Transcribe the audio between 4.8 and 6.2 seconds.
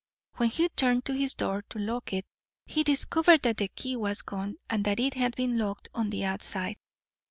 that it had been locked on